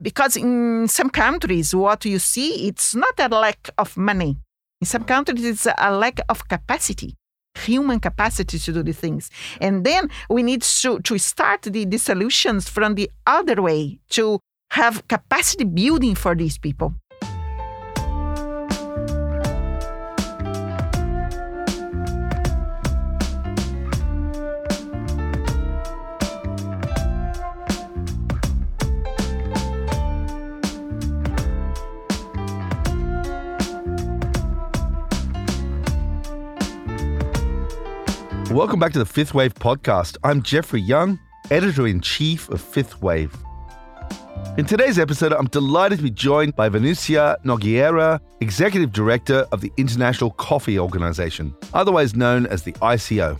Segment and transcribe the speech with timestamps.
[0.00, 4.36] Because in some countries, what you see, it's not a lack of money.
[4.80, 7.16] In some countries, it's a lack of capacity,
[7.56, 9.28] human capacity to do the things.
[9.60, 14.38] And then we need to, to start the, the solutions from the other way to
[14.70, 16.94] have capacity building for these people.
[38.58, 40.16] Welcome back to the Fifth Wave podcast.
[40.24, 43.32] I'm Jeffrey Young, editor in chief of Fifth Wave.
[44.56, 49.70] In today's episode, I'm delighted to be joined by Vanusia Nogueira, executive director of the
[49.76, 53.38] International Coffee Organization, otherwise known as the ICO.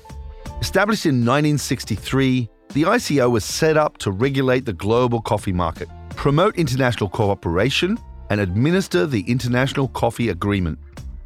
[0.61, 6.57] Established in 1963, the ICO was set up to regulate the global coffee market, promote
[6.57, 7.99] international cooperation,
[8.31, 10.79] and administer the International Coffee Agreement.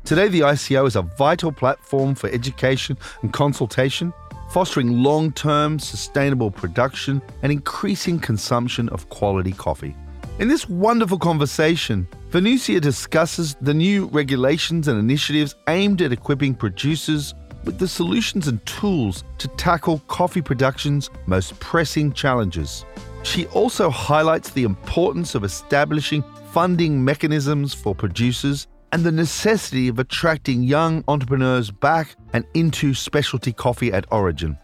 [0.04, 4.12] Today, the ICO is a vital platform for education and consultation,
[4.50, 9.94] fostering long term sustainable production and increasing consumption of quality coffee.
[10.40, 17.32] In this wonderful conversation, Vanusia discusses the new regulations and initiatives aimed at equipping producers
[17.64, 22.84] with the solutions and tools to tackle coffee production's most pressing challenges.
[23.22, 29.98] She also highlights the importance of establishing funding mechanisms for producers and the necessity of
[29.98, 34.56] attracting young entrepreneurs back and into specialty coffee at origin.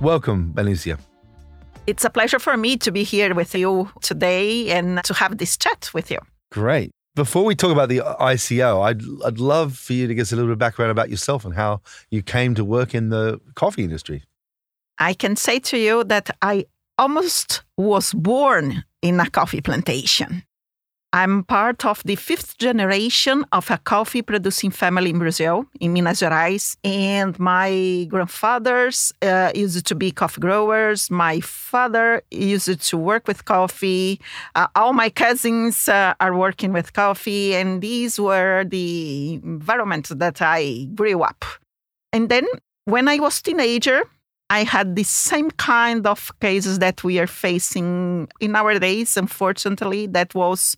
[0.00, 0.98] Welcome, Vanusia.
[1.86, 5.56] It's a pleasure for me to be here with you today and to have this
[5.56, 6.18] chat with you.
[6.52, 6.90] Great.
[7.14, 10.36] Before we talk about the ICO, I'd, I'd love for you to give us a
[10.36, 11.80] little bit of background about yourself and how
[12.10, 14.22] you came to work in the coffee industry.
[14.98, 16.66] I can say to you that I
[16.98, 20.42] almost was born in a coffee plantation.
[21.16, 26.20] I'm part of the fifth generation of a coffee producing family in Brazil, in Minas
[26.20, 26.76] Gerais.
[26.84, 31.10] And my grandfathers uh, used to be coffee growers.
[31.10, 34.20] My father used to work with coffee.
[34.54, 37.54] Uh, all my cousins uh, are working with coffee.
[37.54, 41.46] And these were the environment that I grew up.
[42.12, 42.44] And then
[42.84, 44.02] when I was teenager,
[44.50, 50.06] I had the same kind of cases that we are facing in our days, unfortunately.
[50.08, 50.76] That was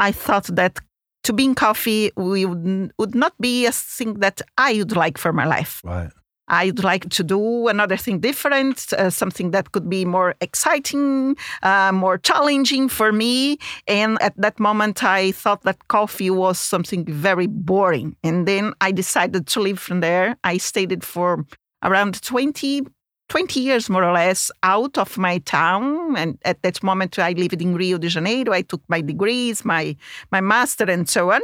[0.00, 0.78] I thought that
[1.24, 5.32] to be in coffee would, would not be a thing that I would like for
[5.32, 5.82] my life.
[5.84, 6.10] Right.
[6.48, 11.92] I'd like to do another thing different, uh, something that could be more exciting, uh,
[11.92, 13.58] more challenging for me.
[13.86, 18.16] And at that moment, I thought that coffee was something very boring.
[18.24, 20.36] And then I decided to leave from there.
[20.42, 21.46] I stayed for
[21.84, 22.82] around 20
[23.30, 27.62] 20 years more or less out of my town and at that moment i lived
[27.62, 29.96] in rio de janeiro i took my degrees my
[30.30, 31.40] my master and so on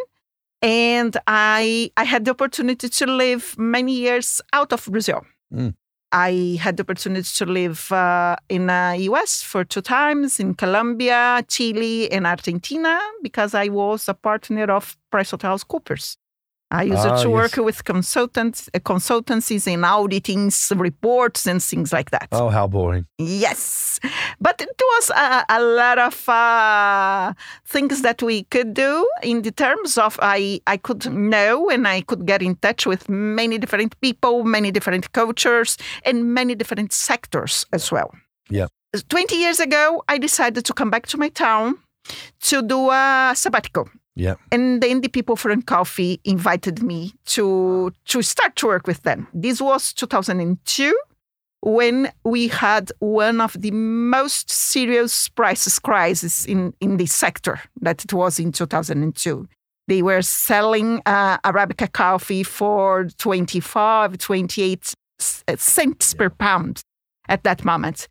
[0.62, 5.24] and i i had the opportunity to live many years out of brazil
[5.54, 5.72] mm.
[6.12, 11.44] I had the opportunity to live uh, in the US for two times, in Colombia,
[11.48, 16.16] Chile, and Argentina, because I was a partner of PricewaterhouseCoopers.
[16.70, 17.64] I used ah, to work yes.
[17.64, 22.26] with consultants, uh, consultancies in auditing reports and things like that.
[22.32, 23.06] Oh, how boring!
[23.18, 24.00] Yes,
[24.40, 27.34] but it was a, a lot of uh,
[27.66, 32.00] things that we could do in the terms of I I could know and I
[32.00, 37.64] could get in touch with many different people, many different cultures, and many different sectors
[37.72, 38.10] as well.
[38.50, 38.66] Yeah.
[39.08, 41.78] Twenty years ago, I decided to come back to my town
[42.40, 44.36] to do a sabbatical yeah.
[44.50, 49.28] And then the people from Coffee invited me to to start to work with them.
[49.34, 50.98] This was 2002
[51.60, 58.04] when we had one of the most serious prices crisis in, in the sector that
[58.04, 59.48] it was in 2002.
[59.88, 66.80] They were selling uh, Arabica coffee for 25, 28 cents per pound
[67.28, 68.08] at that moment.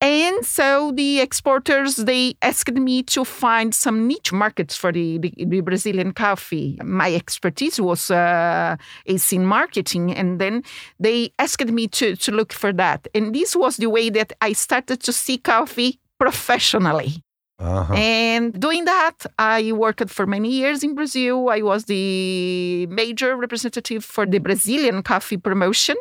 [0.00, 5.32] And so the exporters, they asked me to find some niche markets for the, the,
[5.36, 6.78] the Brazilian coffee.
[6.84, 10.14] My expertise was uh, is in marketing.
[10.14, 10.62] And then
[11.00, 13.08] they asked me to, to look for that.
[13.12, 17.24] And this was the way that I started to see coffee professionally.
[17.58, 17.92] Uh-huh.
[17.92, 21.48] And doing that, I worked for many years in Brazil.
[21.48, 25.96] I was the major representative for the Brazilian coffee promotion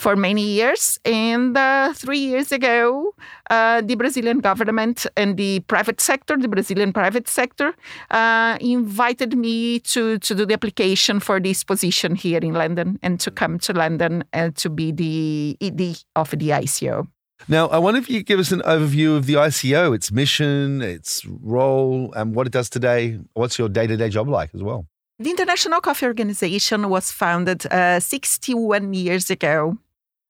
[0.00, 0.98] for many years.
[1.04, 3.14] And uh, three years ago,
[3.50, 7.74] uh, the Brazilian government and the private sector, the Brazilian private sector,
[8.10, 13.20] uh, invited me to, to do the application for this position here in London and
[13.20, 17.06] to come to London uh, to be the ED of the ICO.
[17.48, 20.82] Now, I wonder if you could give us an overview of the ICO, its mission,
[20.82, 23.18] its role, and what it does today.
[23.34, 24.86] What's your day to day job like as well?
[25.18, 29.76] The International Coffee Organization was founded uh, 61 years ago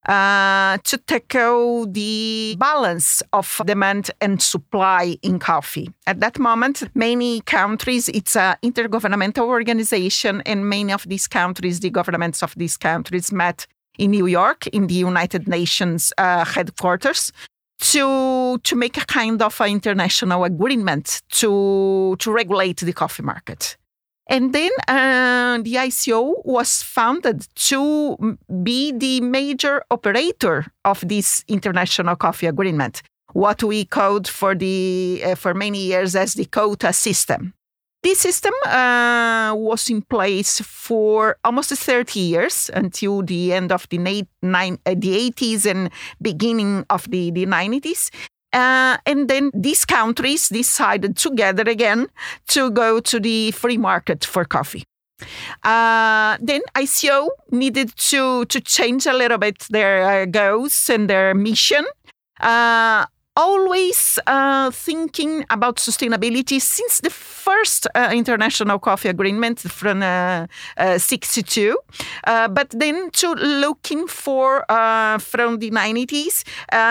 [0.06, 5.90] uh, to tackle the balance of demand and supply in coffee.
[6.06, 11.90] At that moment, many countries, it's an intergovernmental organization, and many of these countries, the
[11.90, 13.66] governments of these countries met
[13.98, 17.32] in New York, in the United Nations uh, headquarters,
[17.80, 23.76] to to make a kind of an international agreement to to regulate the coffee market.
[24.30, 32.14] And then uh, the ICO was founded to be the major operator of this international
[32.14, 37.54] coffee agreement, what we called for the uh, for many years as the quota system.
[38.04, 43.98] This system uh, was in place for almost 30 years until the end of the,
[44.42, 45.90] nine, uh, the 80s and
[46.22, 48.10] beginning of the, the 90s.
[48.52, 52.08] Uh, and then these countries decided together again
[52.48, 54.84] to go to the free market for coffee.
[55.62, 61.34] Uh, then ICO needed to, to change a little bit their uh, goals and their
[61.34, 61.84] mission.
[63.36, 70.46] Uh, always uh, thinking about sustainability since the first uh, international coffee agreement from uh,
[70.98, 71.76] 62
[72.24, 74.64] but then to looking for
[75.18, 76.44] from the 90s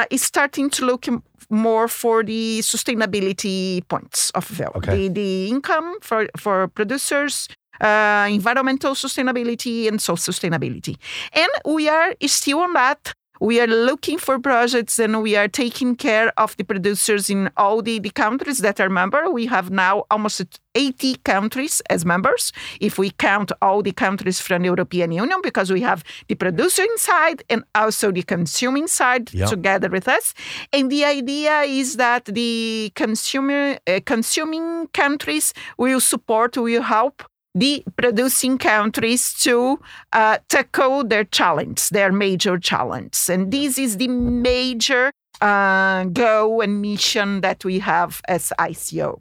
[0.09, 1.05] is starting to look
[1.49, 4.71] more for the sustainability points of value.
[4.75, 5.07] Okay.
[5.07, 7.47] The, the income for, for producers,
[7.81, 10.97] uh, environmental sustainability and social sustainability.
[11.33, 15.95] And we are still on that we are looking for projects and we are taking
[15.95, 19.29] care of the producers in all the, the countries that are member.
[19.29, 24.61] We have now almost 80 countries as members, if we count all the countries from
[24.61, 29.49] the European Union, because we have the producing side and also the consuming side yep.
[29.49, 30.33] together with us.
[30.73, 37.23] And the idea is that the consumer uh, consuming countries will support, will help
[37.59, 39.79] the producing countries to
[40.13, 43.17] uh, tackle their challenge, their major challenge.
[43.29, 45.11] And this is the major
[45.41, 49.19] uh, goal and mission that we have as ICO.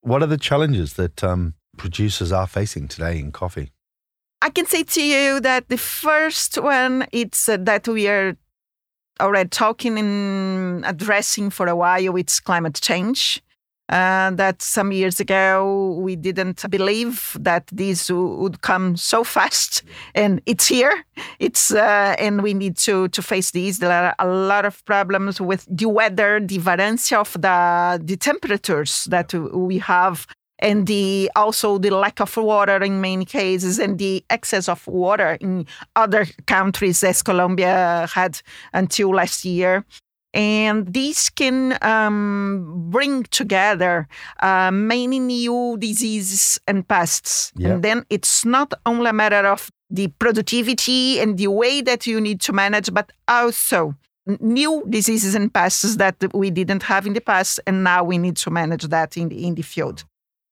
[0.00, 3.70] What are the challenges that um, producers are facing today in coffee?
[4.40, 8.36] I can say to you that the first one it's uh, that we are
[9.20, 12.16] already talking and addressing for a while.
[12.16, 13.40] It's climate change
[13.92, 19.82] uh, that some years ago we didn't believe that this would come so fast,
[20.14, 21.04] and it's here.
[21.38, 23.78] It's uh, and we need to to face these.
[23.80, 29.04] There are a lot of problems with the weather, the variance of the the temperatures
[29.10, 30.26] that we have
[30.58, 35.36] and the also the lack of water in many cases and the excess of water
[35.40, 35.66] in
[35.96, 38.40] other countries as Colombia had
[38.72, 39.84] until last year
[40.34, 44.08] and these can um, bring together
[44.40, 47.52] uh, many new diseases and pests.
[47.56, 47.70] Yeah.
[47.70, 52.20] And then it's not only a matter of the productivity and the way that you
[52.20, 53.94] need to manage, but also
[54.40, 58.36] new diseases and pests that we didn't have in the past, and now we need
[58.36, 60.04] to manage that in the in the field.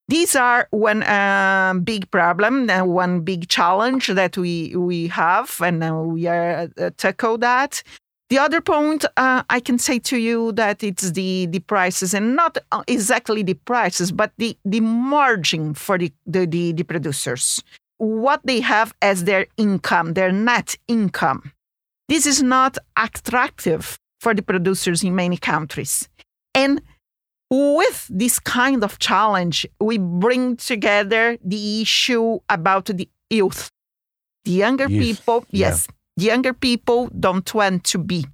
[0.09, 5.85] These are one uh, big problem, uh, one big challenge that we we have, and
[5.85, 7.83] uh, we are uh, tackle that.
[8.31, 12.37] The other point uh, I can say to you that it's the, the prices and
[12.37, 17.61] not uh, exactly the prices, but the, the margin for the, the, the, the producers.
[17.99, 21.53] What they have as their income, their net income.
[22.09, 26.09] This is not attractive for the producers in many countries.
[26.55, 26.83] And
[27.51, 33.71] with this kind of challenge, we bring together the issue about the youth.
[34.45, 35.03] The younger youth.
[35.03, 38.27] people, yes, yeah younger people don't want to be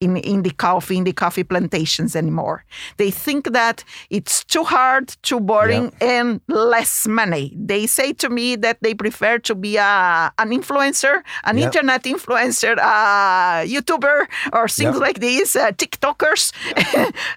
[0.00, 2.64] in, in the coffee in the coffee plantations anymore.
[2.98, 7.52] They think that it's too hard, too boring, and less money.
[7.56, 12.76] They say to me that they prefer to be a, an influencer, an internet influencer,
[12.76, 16.52] a YouTuber, or things like these, uh, TikTokers,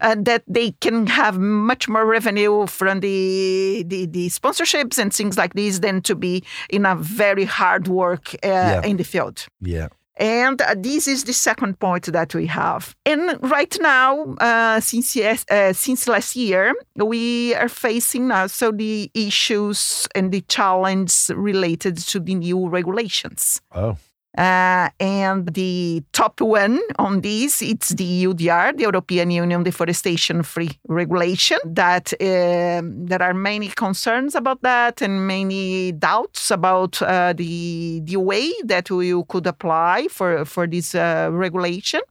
[0.24, 5.54] that they can have much more revenue from the, the, the sponsorships and things like
[5.56, 9.48] these than to be in a very hard work uh, in the field.
[9.62, 9.88] Yeah.
[10.18, 12.96] And uh, this is the second point that we have.
[13.06, 19.10] And right now, uh, since yes, uh, since last year, we are facing also the
[19.14, 23.62] issues and the challenge related to the new regulations.
[23.74, 23.98] Oh.
[24.38, 30.72] Uh, and the top one on this, it's the EUDR, the European Union Deforestation Free
[30.88, 31.58] Regulation.
[31.66, 38.16] That uh, there are many concerns about that and many doubts about uh, the the
[38.16, 42.02] way that you could apply for for this uh, regulation.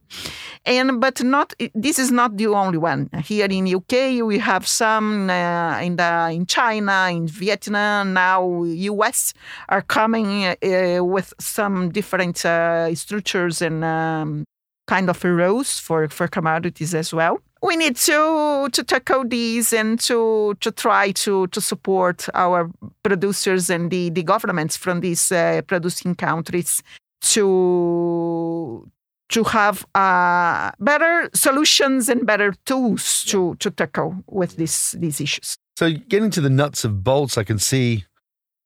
[0.63, 3.09] And but not this is not the only one.
[3.25, 9.33] Here in UK, we have some uh, in the in China, in Vietnam, now US
[9.69, 12.10] are coming uh, with some different
[12.45, 14.45] uh, structures and um,
[14.87, 17.39] kind of rows for for commodities as well.
[17.63, 22.69] We need to to tackle these and to to try to to support our
[23.03, 26.81] producers and the the governments from these uh, producing countries
[27.21, 28.91] to
[29.31, 35.55] to have uh, better solutions and better tools to, to tackle with this, these issues.
[35.77, 38.05] So, getting to the nuts of bolts, I can see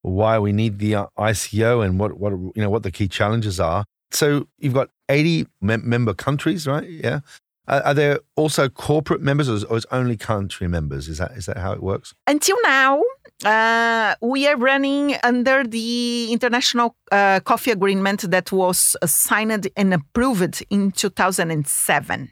[0.06, 3.60] why we need the uh, ICO and what, what you know what the key challenges
[3.60, 3.86] are.
[4.12, 6.88] So, you've got 80 mem- member countries, right?
[6.88, 7.20] Yeah.
[7.68, 11.08] Uh, are there also corporate members, or is, or is only country members?
[11.08, 12.14] Is that is that how it works?
[12.28, 13.02] Until now,
[13.44, 20.64] uh, we are running under the international uh, coffee agreement that was signed and approved
[20.70, 22.32] in 2007.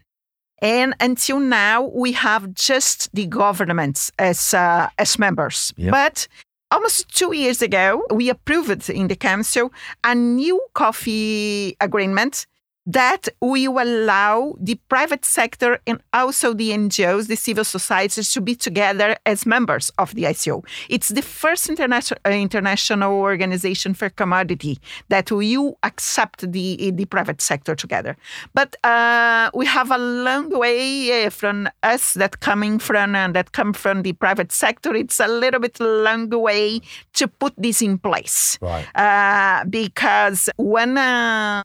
[0.62, 5.74] And until now, we have just the governments as uh, as members.
[5.90, 6.28] But
[6.74, 12.46] almost two years ago, we approved in the council a new coffee agreement
[12.86, 18.54] that will allow the private sector and also the NGOs, the civil societies, to be
[18.54, 20.64] together as members of the ICO.
[20.88, 27.40] It's the first interna- uh, international organization for commodity that will accept the, the private
[27.40, 28.16] sector together.
[28.52, 33.52] But uh, we have a long way uh, from us that coming from uh, that
[33.52, 34.94] come from the private sector.
[34.94, 36.80] It's a little bit long way
[37.14, 38.86] to put this in place, right?
[38.94, 41.62] Uh, because when uh,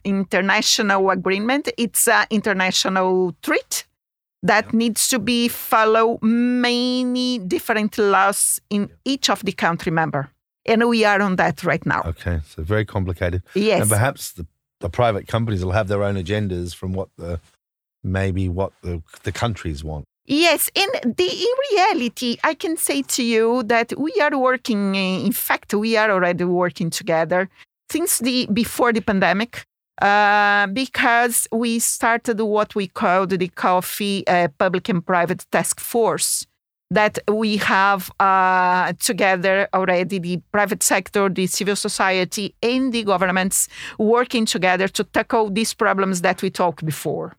[1.09, 1.69] agreement.
[1.77, 3.83] It's an international treaty
[4.43, 4.77] that yeah.
[4.77, 10.29] needs to be follow many different laws in each of the country member.
[10.65, 12.03] And we are on that right now.
[12.05, 13.43] Okay, so very complicated.
[13.55, 13.81] Yes.
[13.81, 14.45] And perhaps the,
[14.79, 17.39] the private companies will have their own agendas from what the
[18.03, 20.05] maybe what the, the countries want.
[20.25, 24.93] Yes, in the in reality, I can say to you that we are working.
[24.93, 27.49] In fact, we are already working together
[27.91, 29.65] since the before the pandemic.
[30.01, 36.45] Uh, because we started what we called the Coffee uh, Public and Private Task Force.
[36.91, 43.67] That we have uh, together already the private sector, the civil society, and the governments
[43.99, 47.35] working together to tackle these problems that we talked before.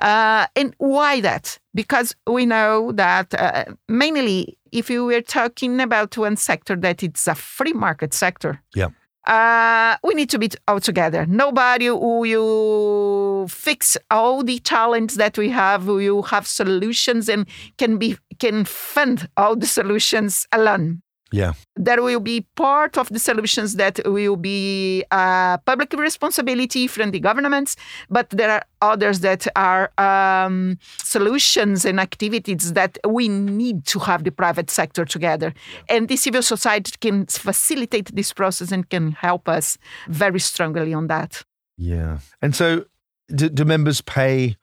[0.00, 1.58] Uh, and why that?
[1.74, 7.26] Because we know that uh, mainly if you were talking about one sector that it's
[7.26, 8.88] a free market sector, yeah
[9.26, 11.26] uh, we need to be all together.
[11.26, 15.86] Nobody will fix all the challenges that we have.
[15.86, 17.46] We will have solutions and
[17.78, 21.02] can be can fund all the solutions alone.
[21.32, 21.52] Yeah.
[21.76, 27.20] There will be part of the solutions that will be uh, public responsibility from the
[27.20, 27.76] governments,
[28.08, 34.24] but there are others that are um, solutions and activities that we need to have
[34.24, 35.54] the private sector together.
[35.88, 41.06] And the civil society can facilitate this process and can help us very strongly on
[41.06, 41.44] that.
[41.76, 42.18] Yeah.
[42.42, 42.86] And so
[43.28, 44.56] do, do members pay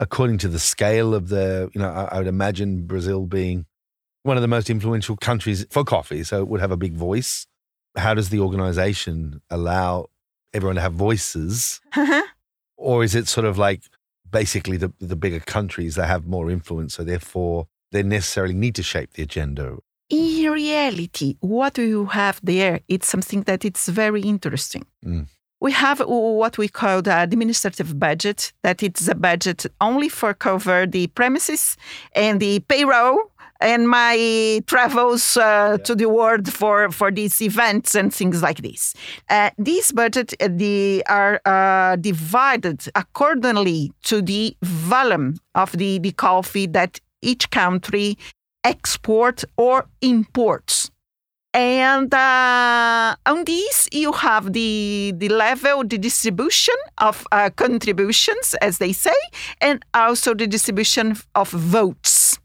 [0.00, 3.66] according to the scale of the, you know, I, I would imagine Brazil being
[4.24, 7.46] one of the most influential countries for coffee, so it would have a big voice.
[7.94, 10.06] How does the organization allow
[10.52, 11.80] everyone to have voices?
[11.94, 12.22] Uh-huh.
[12.76, 13.82] Or is it sort of like
[14.28, 18.82] basically the, the bigger countries that have more influence, so therefore they necessarily need to
[18.82, 19.76] shape the agenda?
[20.08, 24.86] In reality, what do you have there, it's something that it's very interesting.
[25.04, 25.28] Mm.
[25.60, 30.86] We have what we call the administrative budget, that it's a budget only for cover
[30.86, 31.78] the premises
[32.14, 33.18] and the payroll
[33.60, 35.76] and my travels uh, yeah.
[35.84, 38.94] to the world for, for these events and things like this.
[39.30, 46.12] Uh, these budget uh, the, are uh, divided accordingly to the volume of the, the
[46.12, 48.18] coffee that each country
[48.64, 50.90] exports or imports.
[51.52, 58.78] And uh, on this, you have the, the level, the distribution of uh, contributions, as
[58.78, 59.14] they say,
[59.60, 62.40] and also the distribution of votes.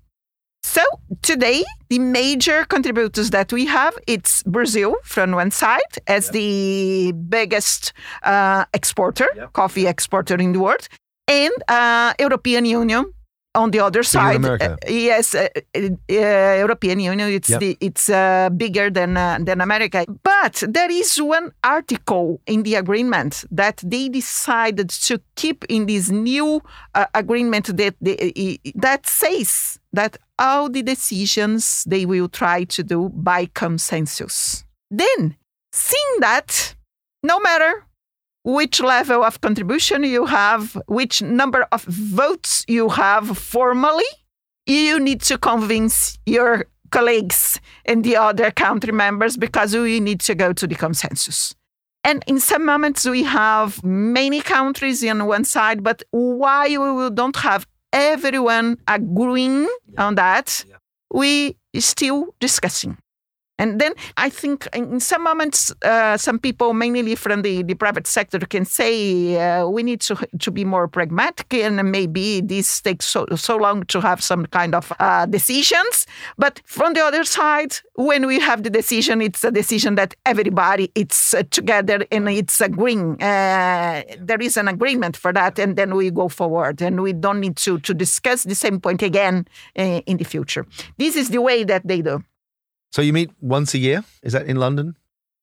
[0.70, 0.84] So
[1.24, 6.34] today, the major contributors that we have, it's Brazil from one side as yep.
[6.34, 9.54] the biggest uh, exporter, yep.
[9.54, 10.88] coffee exporter in the world,
[11.28, 13.12] and uh, European Union
[13.56, 17.60] on the other side, uh, yes, uh, uh, European Union, it's Yep.
[17.60, 20.06] the, it's uh, bigger than uh, than America.
[20.24, 26.10] But there is one article in the agreement that they decided to keep in this
[26.10, 26.62] new
[26.94, 33.10] uh, agreement that they, that says that all the decisions they will try to do
[33.10, 34.64] by consensus.
[34.92, 35.36] Then,
[35.72, 36.76] seeing that,
[37.24, 37.86] no matter
[38.54, 44.12] which level of contribution you have, which number of votes you have formally,
[44.66, 50.34] you need to convince your colleagues and the other country members because we need to
[50.34, 51.54] go to the consensus.
[52.04, 57.36] And in some moments, we have many countries on one side, but why we don't
[57.36, 60.66] have everyone agreeing on that,
[61.14, 62.98] we still discussing.
[63.60, 68.08] And then I think in some moments, uh, some people, mainly from the, the private
[68.08, 73.06] sector, can say uh, we need to to be more pragmatic, and maybe this takes
[73.06, 76.08] so, so long to have some kind of uh, decisions.
[76.38, 80.90] But from the other side, when we have the decision, it's a decision that everybody
[80.96, 83.22] it's uh, together and it's agreeing.
[83.22, 87.42] Uh, there is an agreement for that, and then we go forward, and we don't
[87.42, 89.46] need to to discuss the same point again
[89.78, 90.66] uh, in the future.
[90.98, 92.24] This is the way that they do.
[92.92, 94.04] So you meet once a year?
[94.24, 94.96] Is that in London?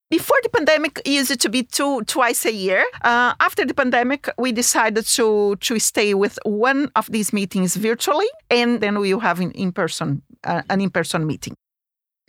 [0.09, 2.85] Before the pandemic, it used to be two twice a year.
[3.03, 8.29] Uh, after the pandemic, we decided to to stay with one of these meetings virtually,
[8.49, 11.55] and then we will have an in person uh, an in person meeting.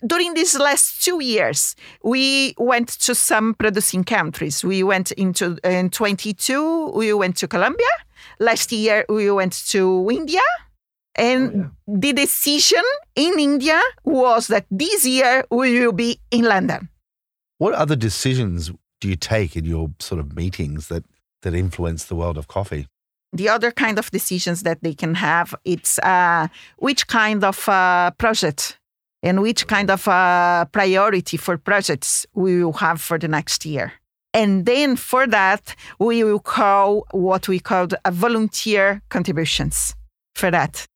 [0.04, 4.64] During these last two years, we went to some producing countries.
[4.64, 6.92] We went into in 22.
[6.94, 7.94] We went to Colombia.
[8.38, 10.42] Last year, we went to India.
[11.18, 12.82] And the decision
[13.16, 16.88] in India was that this year we will be in London.
[17.58, 18.70] What other decisions
[19.00, 21.04] do you take in your sort of meetings that,
[21.42, 22.86] that influence the world of coffee?
[23.32, 26.48] The other kind of decisions that they can have, it's uh,
[26.78, 28.78] which kind of uh, project
[29.22, 33.92] and which kind of uh, priority for projects we will have for the next year.
[34.32, 39.96] And then for that, we will call what we call a volunteer contributions
[40.36, 40.86] for that.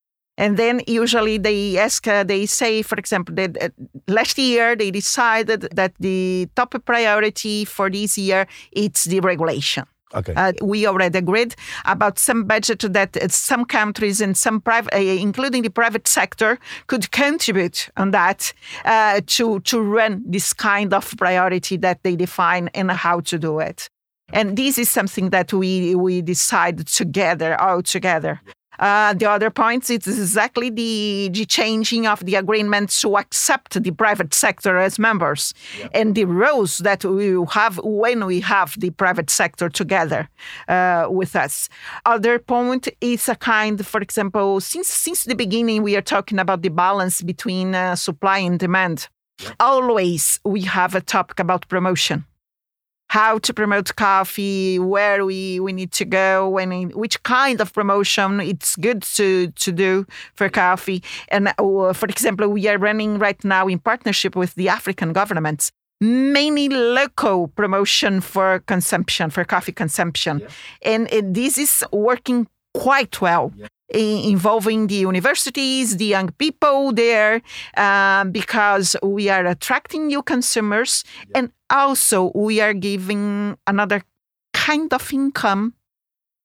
[0.42, 3.68] And then usually they ask, uh, they say, for example, that uh,
[4.08, 9.84] last year they decided that the top priority for this year it's the regulation.
[10.14, 10.34] Okay.
[10.34, 14.98] Uh, we already agreed about some budget that uh, some countries and some private, uh,
[14.98, 16.58] including the private sector,
[16.88, 18.52] could contribute on that
[18.84, 23.60] uh, to to run this kind of priority that they define and how to do
[23.60, 23.88] it.
[24.32, 28.40] And this is something that we we decide together, all together.
[28.78, 33.90] Uh, the other points, it's exactly the, the changing of the agreement to accept the
[33.90, 35.52] private sector as members
[35.92, 40.28] and the roles that we have when we have the private sector together
[40.68, 41.68] uh, with us.
[42.06, 46.62] Other point is a kind, for example, since since the beginning we are talking about
[46.62, 49.08] the balance between uh, supply and demand.
[49.60, 52.24] Always we have a topic about promotion
[53.12, 58.40] how to promote coffee, where we, we need to go, when which kind of promotion
[58.40, 61.02] it's good to, to do for coffee.
[61.28, 65.70] And uh, for example, we are running right now in partnership with the African governments
[66.00, 70.40] mainly local promotion for consumption, for coffee consumption.
[70.40, 70.48] Yeah.
[70.92, 73.52] And, and this is working quite well.
[73.54, 77.42] Yeah involving the universities, the young people there,
[77.76, 81.38] um, because we are attracting new consumers yeah.
[81.38, 84.02] and also we are giving another
[84.52, 85.74] kind of income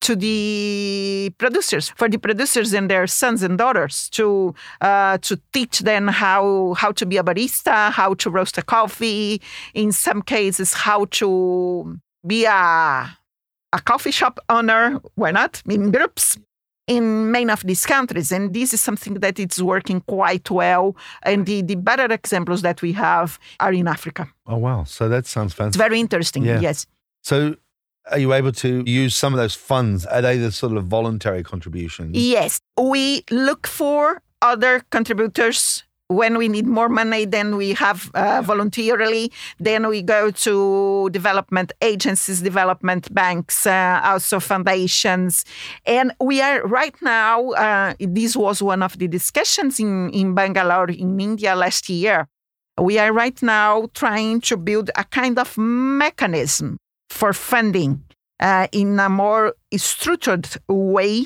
[0.02, 5.80] to the producers for the producers and their sons and daughters to uh, to teach
[5.80, 9.42] them how how to be a barista how to roast a coffee
[9.74, 13.18] in some cases how to be a
[13.74, 16.38] a coffee shop owner why not in groups
[16.88, 18.32] in many of these countries.
[18.32, 20.96] And this is something that is working quite well.
[21.24, 24.28] And the, the better examples that we have are in Africa.
[24.48, 24.86] Oh, wow.
[24.86, 25.80] So that sounds fantastic.
[25.80, 26.46] It's very interesting.
[26.46, 26.60] Yeah.
[26.62, 26.88] Yes.
[27.24, 27.56] So
[28.10, 30.06] are you able to use some of those funds?
[30.06, 32.16] Are they the sort of voluntary contributions?
[32.16, 32.62] Yes.
[32.80, 39.32] We look for other contributors when we need more money, then we have uh, voluntarily.
[39.60, 45.44] Then we go to development agencies, development banks, uh, also foundations.
[45.86, 50.90] And we are right now, uh, this was one of the discussions in, in Bangalore,
[50.90, 52.28] in India last year.
[52.80, 56.78] We are right now trying to build a kind of mechanism
[57.10, 58.04] for funding
[58.40, 61.26] uh, in a more structured way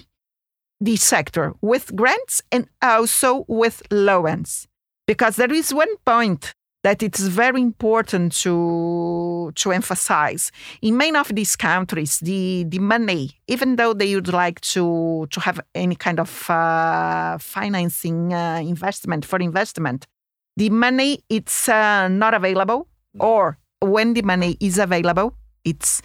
[0.79, 4.67] the sector with grants and also with loans
[5.11, 10.53] because there is one point that it's very important to to emphasize.
[10.81, 15.39] In many of these countries, the the money, even though they would like to to
[15.41, 20.07] have any kind of uh, financing uh, investment for investment,
[20.55, 23.21] the money it's uh, not available, mm.
[23.21, 26.01] or when the money is available, it's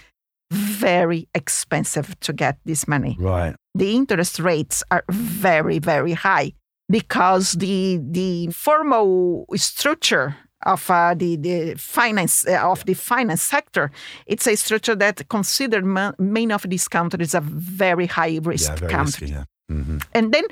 [0.50, 3.16] very expensive to get this money.
[3.20, 3.54] Right.
[3.76, 6.54] The interest rates are very very high
[6.88, 13.90] because the the formal structure of uh, the, the finance uh, of the finance sector,
[14.26, 15.84] it's a structure that considered
[16.18, 19.26] many of these countries a very high risk yeah, very country.
[19.26, 19.44] Risky, yeah.
[19.70, 19.98] mm-hmm.
[20.12, 20.44] And then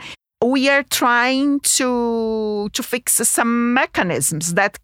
[0.43, 4.79] we are trying to to fix some mechanisms that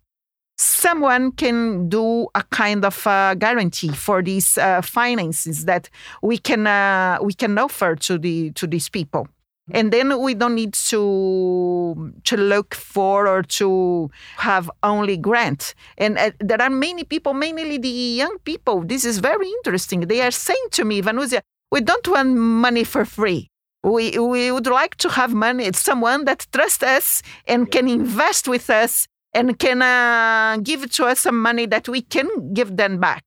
[0.59, 5.89] someone can do a kind of uh, guarantee for these uh, finances that
[6.23, 9.27] we can uh, we can offer to the to these people
[9.73, 15.75] and then we don't need to to look for or to have only grant.
[15.99, 20.01] And uh, there are many people mainly the young people this is very interesting.
[20.01, 23.49] They are saying to me Vanusia we don't want money for free.
[23.83, 28.47] We we would like to have money it's someone that trusts us and can invest
[28.49, 32.99] with us and can uh, give to us some money that we can give them
[32.99, 33.23] back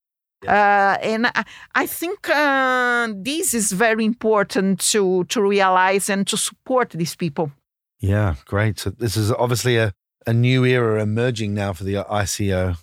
[0.48, 1.44] uh, and I,
[1.76, 7.52] I think uh, this is very important to to realize and to support these people.
[8.00, 8.80] Yeah, great.
[8.80, 9.94] So this is obviously a,
[10.28, 12.78] a new era emerging now for the ICO.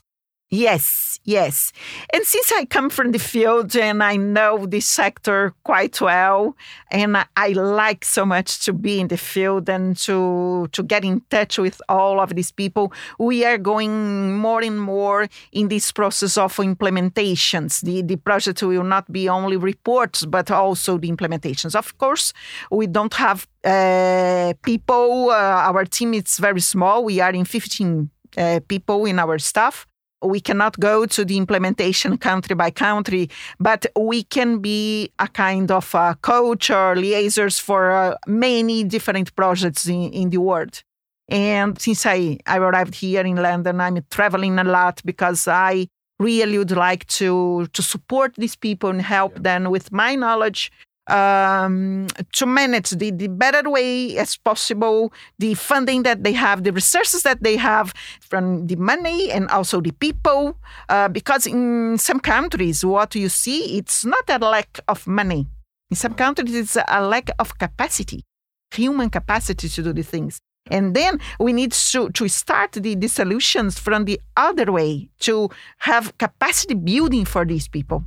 [0.52, 1.72] Yes, yes.
[2.12, 6.56] And since I come from the field and I know this sector quite well,
[6.90, 11.22] and I like so much to be in the field and to to get in
[11.30, 16.36] touch with all of these people, we are going more and more in this process
[16.36, 17.80] of implementations.
[17.82, 21.76] The the project will not be only reports, but also the implementations.
[21.76, 22.32] Of course,
[22.72, 25.30] we don't have uh, people.
[25.30, 27.04] Uh, our team is very small.
[27.04, 29.86] We are in 15 uh, people in our staff
[30.22, 35.70] we cannot go to the implementation country by country, but we can be a kind
[35.70, 40.82] of a coach or liaisons for uh, many different projects in, in the world.
[41.28, 45.86] And since I, I arrived here in London, I'm traveling a lot because I
[46.18, 49.42] really would like to to support these people and help yeah.
[49.42, 50.70] them with my knowledge
[51.10, 56.72] um, to manage the, the better way as possible the funding that they have, the
[56.72, 60.56] resources that they have from the money and also the people.
[60.88, 65.46] Uh, because in some countries, what you see, it's not a lack of money.
[65.90, 68.24] In some countries, it's a lack of capacity,
[68.72, 70.40] human capacity to do the things.
[70.70, 75.50] And then we need to, to start the, the solutions from the other way to
[75.78, 78.04] have capacity building for these people.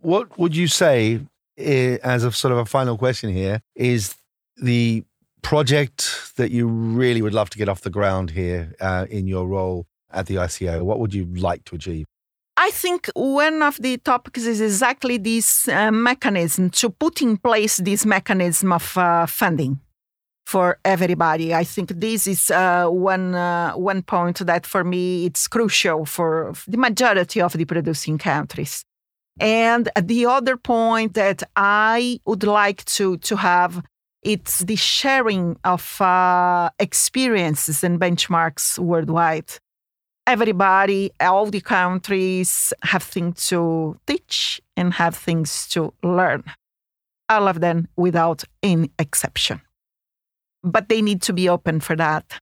[0.00, 1.20] What would you say
[1.58, 4.14] as a sort of a final question here, is
[4.56, 5.04] the
[5.42, 9.46] project that you really would love to get off the ground here uh, in your
[9.46, 10.82] role at the ICO?
[10.82, 12.06] What would you like to achieve?
[12.56, 17.76] I think one of the topics is exactly this uh, mechanism to put in place
[17.76, 19.78] this mechanism of uh, funding
[20.46, 21.54] for everybody.
[21.54, 26.54] I think this is uh, one uh, one point that for me it's crucial for
[26.66, 28.84] the majority of the producing countries.
[29.38, 33.82] And the other point that I would like to, to have
[34.22, 39.52] it's the sharing of uh, experiences and benchmarks worldwide.
[40.26, 46.42] Everybody, all the countries have things to teach and have things to learn.
[47.28, 49.60] All of them without any exception.
[50.64, 52.40] But they need to be open for that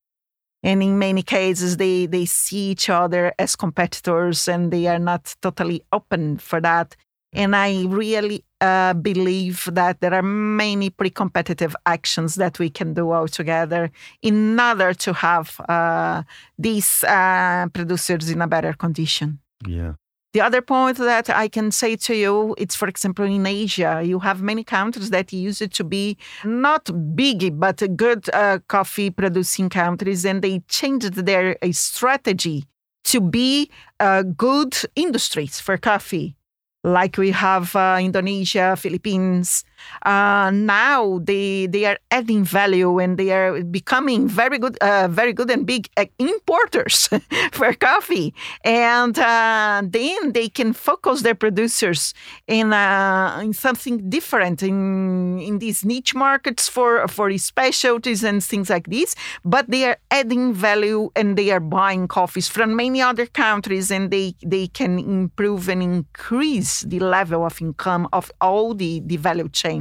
[0.65, 5.37] and in many cases they they see each other as competitors and they are not
[5.41, 6.97] totally open for that.
[7.33, 13.11] And i really uh, believe that there are many pre-competitive actions that we can do
[13.11, 13.91] all together
[14.23, 16.23] in order to have uh,
[16.59, 19.41] these uh, producers in a better condition.
[19.67, 19.95] Yeah
[20.35, 24.19] the other point that I can say to you, it's for example in Asia, you
[24.19, 30.25] have many countries that used to be not big but good uh, coffee producing countries,
[30.25, 32.65] and they changed their uh, strategy
[33.05, 33.71] to be
[34.01, 36.35] uh, good industries for coffee
[36.83, 39.65] like we have uh, Indonesia, Philippines.
[40.05, 45.33] Uh, now they they are adding value and they are becoming very good, uh, very
[45.33, 47.09] good and big uh, importers
[47.53, 48.35] for coffee.
[48.65, 52.15] And uh, then they can focus their producers
[52.47, 58.69] in uh, in something different in in these niche markets for for specialties and things
[58.71, 59.15] like this.
[59.45, 64.11] But they are adding value and they are buying coffees from many other countries and
[64.11, 69.49] they they can improve and increase the level of income of all the, the value
[69.49, 69.74] chain.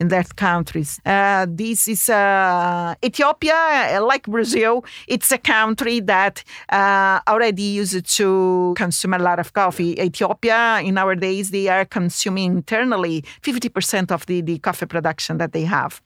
[0.00, 1.00] In that countries.
[1.04, 4.84] Uh, this is uh, Ethiopia, uh, like Brazil.
[5.08, 10.00] It's a country that uh, already used to consume a lot of coffee.
[10.00, 15.52] Ethiopia, in our days, they are consuming internally 50% of the, the coffee production that
[15.52, 16.00] they have.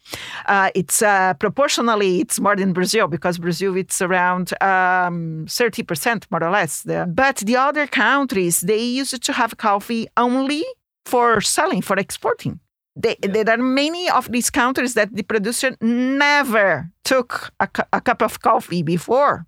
[0.47, 6.43] Uh, it's uh, proportionally it's more than Brazil because Brazil it's around um, 30% more
[6.43, 6.83] or less.
[7.09, 10.65] But the other countries they used to have coffee only
[11.05, 12.61] for selling for exporting.
[12.95, 13.43] They, yeah.
[13.45, 18.41] There are many of these countries that the producer never took a, a cup of
[18.41, 19.47] coffee before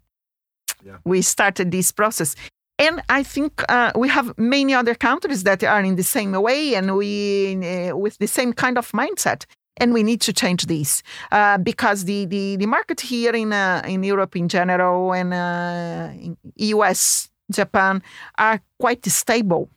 [0.84, 0.96] yeah.
[1.04, 2.36] we started this process.
[2.78, 6.74] And I think uh, we have many other countries that are in the same way
[6.74, 7.56] and we
[7.90, 9.46] uh, with the same kind of mindset.
[9.76, 11.02] And we need to change this
[11.32, 16.10] uh, because the, the, the market here in uh, in Europe in general and uh,
[16.14, 18.00] in US, Japan
[18.38, 19.68] are quite stable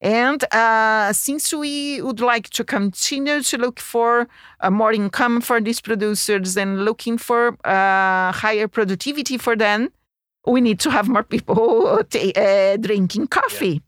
[0.00, 4.28] and uh, since we would like to continue to look for
[4.60, 9.90] uh, more income for these producers and looking for uh, higher productivity for them,
[10.46, 13.66] we need to have more people t- uh, drinking coffee.
[13.68, 13.80] Yeah.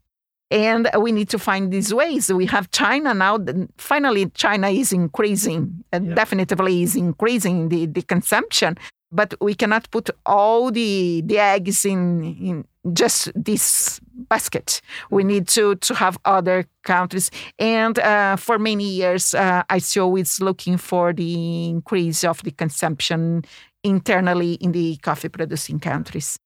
[0.51, 2.33] And we need to find these ways.
[2.33, 3.39] We have China now.
[3.77, 5.99] Finally, China is increasing, yeah.
[5.99, 8.79] definitely is increasing the, the consumption
[9.11, 14.81] but we cannot put all the the eggs in in just this basket.
[15.11, 17.31] We need to to have other countries.
[17.59, 23.45] And uh, for many years, uh, ICO is looking for the increase of the consumption
[23.83, 26.39] internally in the coffee producing countries.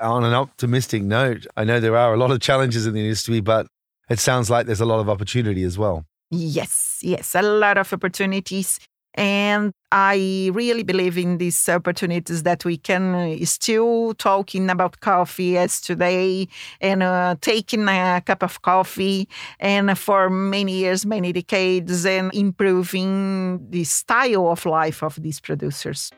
[0.00, 3.40] On an optimistic note, I know there are a lot of challenges in the industry,
[3.40, 3.66] but
[4.10, 6.04] it sounds like there's a lot of opportunity as well.
[6.30, 8.80] Yes, yes, a lot of opportunities.
[9.14, 15.56] And I really believe in these opportunities that we can uh, still talking about coffee
[15.56, 16.48] as today
[16.80, 19.28] and uh, taking a cup of coffee
[19.60, 26.10] and for many years, many decades, and improving the style of life of these producers.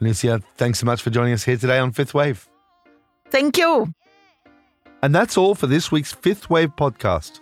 [0.00, 2.48] Alicia, thanks so much for joining us here today on Fifth Wave.
[3.30, 3.92] Thank you.
[5.02, 7.40] And that's all for this week's Fifth Wave podcast.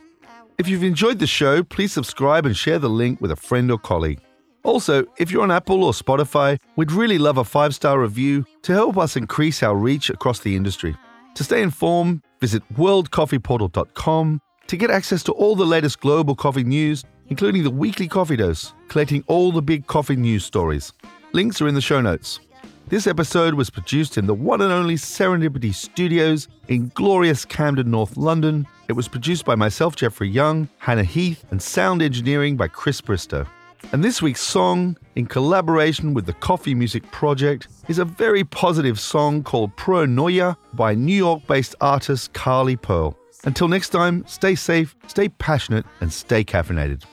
[0.58, 3.78] If you've enjoyed the show, please subscribe and share the link with a friend or
[3.78, 4.20] colleague.
[4.66, 8.72] Also, if you're on Apple or Spotify, we'd really love a five star review to
[8.72, 10.96] help us increase our reach across the industry.
[11.36, 17.04] To stay informed, visit worldcoffeeportal.com to get access to all the latest global coffee news,
[17.28, 20.92] including the weekly coffee dose, collecting all the big coffee news stories.
[21.32, 22.40] Links are in the show notes.
[22.88, 28.16] This episode was produced in the one and only Serendipity Studios in glorious Camden, North
[28.16, 28.66] London.
[28.88, 33.46] It was produced by myself, Jeffrey Young, Hannah Heath, and sound engineering by Chris Bristow.
[33.92, 38.98] And this week's song, in collaboration with the Coffee Music Project, is a very positive
[38.98, 43.16] song called Pronoia by New York based artist Carly Pearl.
[43.44, 47.04] Until next time, stay safe, stay passionate, and stay caffeinated.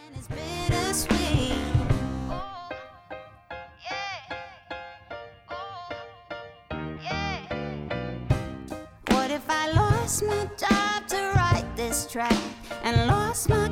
[10.22, 12.38] my job to write this track
[12.84, 13.68] and lost my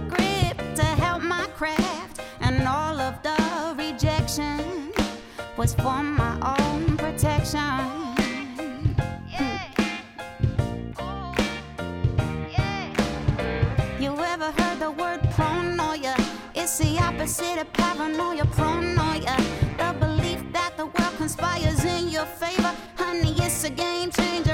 [5.62, 7.60] was for my own protection.
[14.00, 16.15] You ever heard the word pronoia?
[16.56, 19.38] It's the opposite of paranoia, pronoia.
[19.78, 22.74] The belief that the world conspires in your favor.
[22.95, 24.50] Honey, it's a game changer,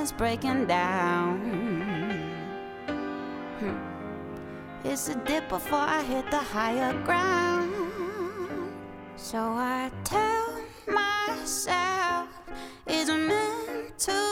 [0.00, 1.38] is breaking down.
[3.58, 3.76] Hmm.
[4.82, 8.72] It's a dip before I hit the higher ground.
[9.16, 12.28] So I tell myself
[12.86, 14.29] it's meant to